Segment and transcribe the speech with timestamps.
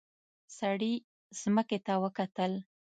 [0.57, 0.93] سړي
[1.39, 2.51] ځمکې ته وکتل.